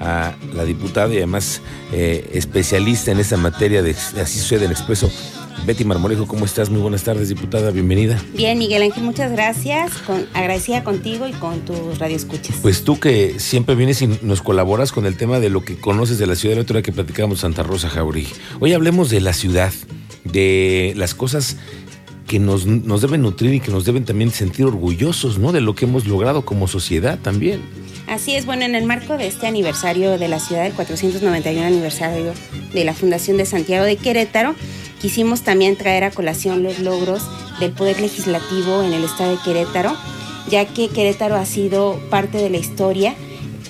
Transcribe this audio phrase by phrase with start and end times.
[0.00, 1.60] a la diputada y además
[1.92, 5.10] eh, especialista en esta materia de Así sucede en Expreso.
[5.66, 6.70] Betty Marmolejo, ¿cómo estás?
[6.70, 8.22] Muy buenas tardes, diputada, bienvenida.
[8.34, 9.92] Bien, Miguel Ángel, muchas gracias.
[10.06, 12.56] Con, agradecida contigo y con tus radioescuchas.
[12.62, 16.18] Pues tú que siempre vienes y nos colaboras con el tema de lo que conoces
[16.18, 18.32] de la ciudad, la otra que platicábamos Santa Rosa Jauregui.
[18.60, 19.72] Hoy hablemos de la ciudad,
[20.24, 21.56] de las cosas
[22.26, 25.52] que nos, nos deben nutrir y que nos deben también sentir orgullosos, ¿no?
[25.52, 27.60] De lo que hemos logrado como sociedad también.
[28.08, 32.32] Así es, bueno, en el marco de este aniversario de la ciudad, el 491 aniversario
[32.72, 34.54] de la Fundación de Santiago de Querétaro,
[34.98, 37.22] quisimos también traer a colación los logros
[37.60, 39.94] del Poder Legislativo en el estado de Querétaro,
[40.48, 43.14] ya que Querétaro ha sido parte de la historia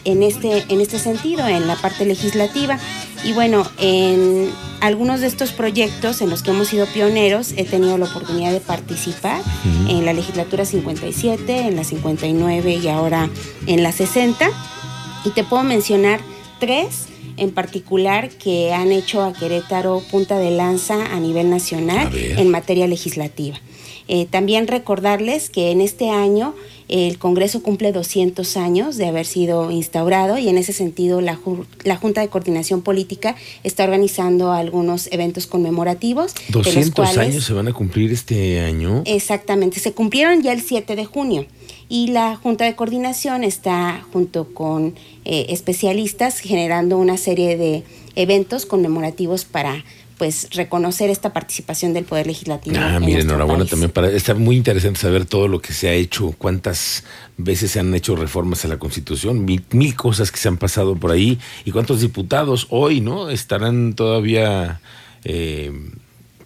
[0.05, 2.79] en este, en este sentido, en la parte legislativa.
[3.25, 4.51] Y bueno, en
[4.81, 8.61] algunos de estos proyectos en los que hemos sido pioneros, he tenido la oportunidad de
[8.61, 9.43] participar
[9.89, 13.29] en la legislatura 57, en la 59 y ahora
[13.67, 14.49] en la 60.
[15.25, 16.21] Y te puedo mencionar
[16.61, 22.51] tres en particular que han hecho a Querétaro punta de lanza a nivel nacional en
[22.51, 23.59] materia legislativa.
[24.09, 26.55] Eh, también recordarles que en este año
[26.89, 31.39] el Congreso cumple 200 años de haber sido instaurado y en ese sentido la,
[31.85, 36.35] la Junta de Coordinación Política está organizando algunos eventos conmemorativos.
[36.49, 39.03] 200 años se van a cumplir este año.
[39.05, 41.47] Exactamente, se cumplieron ya el 7 de junio
[41.89, 44.95] y la Junta de Coordinación está junto con
[45.25, 47.83] eh, especialistas generando una serie de
[48.15, 49.85] eventos conmemorativos para
[50.19, 52.77] pues reconocer esta participación del Poder Legislativo.
[52.79, 56.35] Ah, mire, enhorabuena también para está muy interesante saber todo lo que se ha hecho,
[56.37, 57.05] cuántas
[57.37, 60.97] veces se han hecho reformas a la Constitución, mil, mil cosas que se han pasado
[60.97, 63.31] por ahí y cuántos diputados hoy, ¿no?
[63.31, 64.81] Estarán todavía
[65.25, 65.73] eh,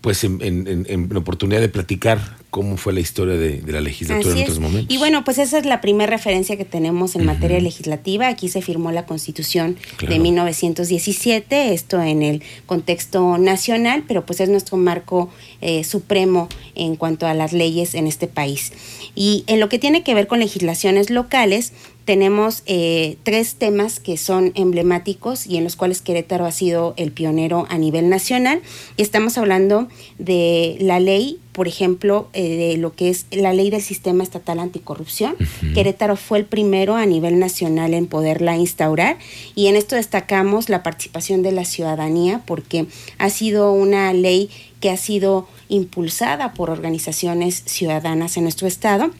[0.03, 4.43] pues en, en, en, oportunidad de platicar cómo fue la historia de, la legislatura en
[4.43, 4.95] otros momentos.
[4.95, 8.27] Y bueno, pues esa es la primera referencia que tenemos en materia legislativa.
[8.27, 14.49] Aquí se firmó la Constitución de 1917, esto en el contexto nacional, pero pues es
[14.49, 15.31] nuestro marco
[15.61, 18.73] eh, supremo en cuanto a las leyes en este país.
[19.15, 21.73] Y en lo que tiene que ver con legislaciones locales,
[22.05, 27.13] tenemos eh, tres temas que son emblemáticos y en los cuales Querétaro ha sido el
[27.13, 28.61] pionero a nivel nacional.
[28.97, 33.71] Y estamos hablando de la ley, por ejemplo, eh, de lo que es la ley
[33.71, 35.37] del sistema estatal anticorrupción.
[35.75, 39.19] Querétaro fue el primero a nivel nacional en poderla instaurar
[39.55, 42.87] y en esto destacamos la participación de la ciudadanía porque
[43.19, 49.13] ha sido una ley que ha sido impulsada por organizaciones ciudadanas en nuestro estado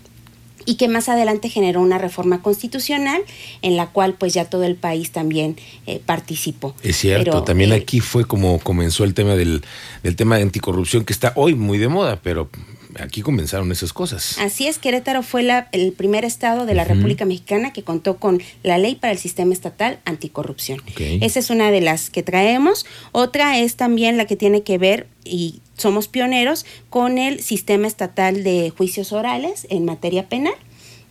[0.67, 3.23] y que más adelante generó una reforma constitucional
[3.63, 5.57] en la cual pues ya todo el país también
[5.87, 6.75] eh, participó.
[6.83, 9.63] Es cierto, también eh, aquí fue como comenzó el tema del,
[10.03, 12.49] del tema de anticorrupción que está hoy muy de moda, pero
[12.99, 14.39] aquí comenzaron esas cosas.
[14.39, 18.43] Así es, Querétaro fue la, el primer estado de la República Mexicana que contó con
[18.63, 20.83] la ley para el sistema estatal anticorrupción.
[20.99, 22.87] Esa es una de las que traemos.
[23.13, 28.45] Otra es también la que tiene que ver, y somos pioneros, con el sistema estatal
[28.45, 30.55] de juicios orales en materia penal.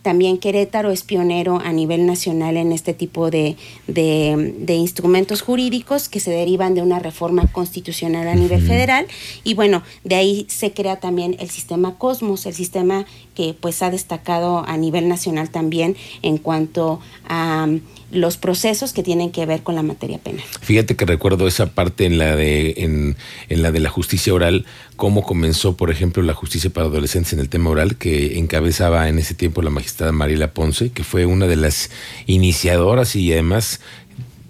[0.02, 6.20] También Querétaro es pionero a nivel nacional en este tipo de, de, instrumentos jurídicos que
[6.20, 9.06] se derivan de una reforma constitucional a nivel federal.
[9.44, 13.90] Y bueno, de ahí se crea también el sistema Cosmos, el sistema que pues ha
[13.90, 17.68] destacado a nivel nacional también en cuanto a
[18.12, 20.44] los procesos que tienen que ver con la materia penal.
[20.60, 23.16] Fíjate que recuerdo esa parte en la de en,
[23.48, 27.40] en, la de la justicia oral, cómo comenzó, por ejemplo, la justicia para adolescentes en
[27.40, 29.70] el tema oral, que encabezaba en ese tiempo la
[30.12, 31.90] Mariela Ponce, que fue una de las
[32.26, 33.80] iniciadoras y además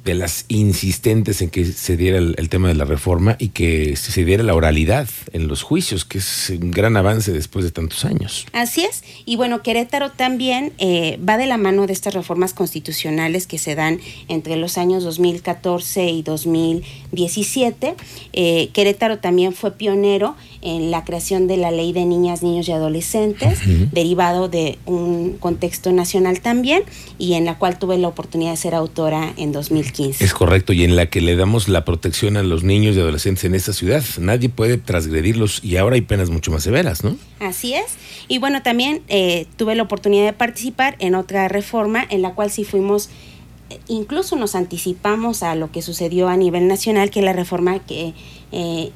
[0.05, 4.25] de las insistentes en que se diera el, tema de la reforma y que se
[4.25, 8.47] diera la oralidad en los juicios, que es un gran avance después de tantos años.
[8.53, 9.05] Así es.
[9.25, 13.77] Y bueno, Querétaro también eh, va de la mano de estas reformas constitucionales que se
[13.77, 17.95] dan entre los años 2014 y 2017.
[18.33, 22.73] Eh, Querétaro también fue pionero en la creación de la ley de niñas, niños y
[22.73, 23.61] adolescentes,
[23.93, 26.83] derivado de un contexto nacional también,
[27.19, 29.92] y en la cual tuve la oportunidad de ser autora en 2015.
[29.99, 33.45] Es correcto, y en la que le damos la protección a los niños y adolescentes
[33.45, 34.03] en esta ciudad.
[34.19, 37.17] Nadie puede transgredirlos y ahora hay penas mucho más severas, ¿no?
[37.41, 37.97] Así es.
[38.29, 42.51] Y bueno, también eh, tuve la oportunidad de participar en otra reforma en la cual
[42.51, 43.11] sí fuimos
[43.73, 47.79] eh, incluso nos anticipamos a lo que sucedió a nivel nacional, que es la reforma
[47.81, 48.15] que
[48.53, 48.91] eh,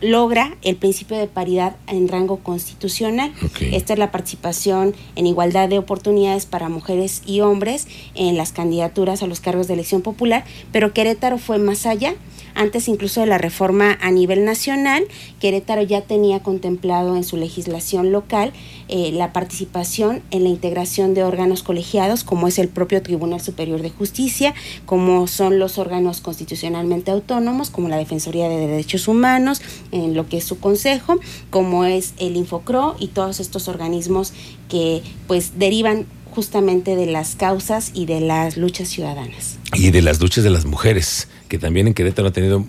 [0.00, 3.32] logra el principio de paridad en rango constitucional.
[3.60, 9.22] Esta es la participación en igualdad de oportunidades para mujeres y hombres en las candidaturas
[9.22, 12.14] a los cargos de elección popular, pero Querétaro fue más allá.
[12.56, 15.04] Antes incluso de la reforma a nivel nacional,
[15.40, 18.54] Querétaro ya tenía contemplado en su legislación local
[18.88, 23.82] eh, la participación en la integración de órganos colegiados, como es el propio Tribunal Superior
[23.82, 24.54] de Justicia,
[24.86, 29.60] como son los órganos constitucionalmente autónomos, como la Defensoría de Derechos Humanos,
[29.92, 31.20] en lo que es su consejo,
[31.50, 34.32] como es el Infocro y todos estos organismos
[34.70, 39.58] que pues derivan justamente de las causas y de las luchas ciudadanas.
[39.72, 42.62] Y de las luchas de las mujeres, que también en Querétaro ha tenido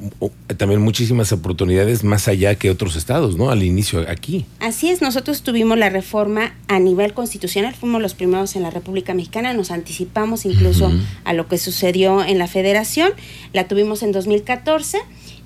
[0.55, 3.49] también muchísimas oportunidades más allá que otros estados, ¿no?
[3.49, 4.45] Al inicio aquí.
[4.61, 9.13] Así es, nosotros tuvimos la reforma a nivel constitucional, fuimos los primeros en la República
[9.13, 10.89] Mexicana, nos anticipamos incluso
[11.25, 13.11] a lo que sucedió en la federación,
[13.51, 14.99] la tuvimos en 2014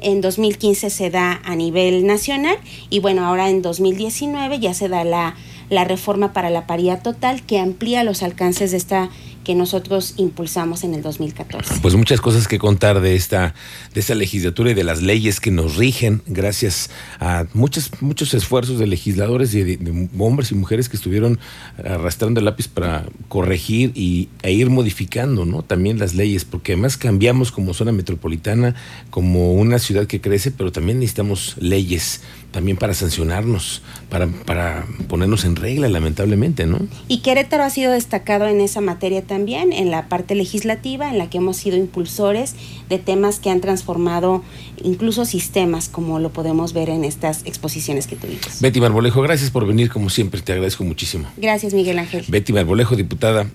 [0.03, 2.57] en 2015 se da a nivel nacional
[2.89, 5.35] y bueno, ahora en 2019 ya se da la,
[5.71, 9.09] la reforma para la paridad total que amplía los alcances de esta
[9.43, 11.79] que nosotros impulsamos en el 2014.
[11.81, 13.53] Pues muchas cosas que contar de esta,
[13.93, 16.89] de esta legislatura y de las leyes que nos rigen, gracias
[17.19, 21.39] a muchos, muchos esfuerzos de legisladores y de, hombres y mujeres que estuvieron
[21.83, 25.63] arrastrando el lápiz para corregir y, e ir modificando ¿no?
[25.63, 28.75] también las leyes, porque además cambiamos como zona metropolitana,
[29.09, 32.21] como una ciudad que crece, pero también necesitamos leyes
[32.51, 36.79] también para sancionarnos, para, para ponernos en regla, lamentablemente, ¿no?
[37.07, 41.29] Y Querétaro ha sido destacado en esa materia también, en la parte legislativa, en la
[41.29, 42.53] que hemos sido impulsores
[42.89, 44.43] de temas que han transformado
[44.83, 48.59] incluso sistemas, como lo podemos ver en estas exposiciones que tuvimos.
[48.59, 51.29] Betty Marbolejo, gracias por venir, como siempre, te agradezco muchísimo.
[51.37, 52.25] Gracias, Miguel Ángel.
[52.27, 53.47] Betty Marbolejo, diputada